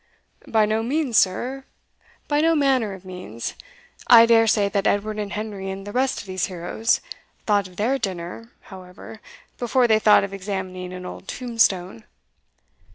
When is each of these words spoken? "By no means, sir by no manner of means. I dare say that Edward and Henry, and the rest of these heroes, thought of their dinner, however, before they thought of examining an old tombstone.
"By 0.47 0.65
no 0.65 0.81
means, 0.81 1.15
sir 1.19 1.65
by 2.27 2.41
no 2.41 2.55
manner 2.55 2.93
of 2.93 3.05
means. 3.05 3.53
I 4.07 4.25
dare 4.25 4.47
say 4.47 4.67
that 4.67 4.87
Edward 4.87 5.19
and 5.19 5.31
Henry, 5.33 5.69
and 5.69 5.85
the 5.85 5.91
rest 5.91 6.21
of 6.21 6.25
these 6.25 6.47
heroes, 6.47 7.01
thought 7.45 7.67
of 7.67 7.75
their 7.75 7.99
dinner, 7.99 8.51
however, 8.73 9.21
before 9.59 9.87
they 9.87 9.99
thought 9.99 10.23
of 10.23 10.33
examining 10.33 10.91
an 10.91 11.05
old 11.05 11.27
tombstone. 11.27 12.05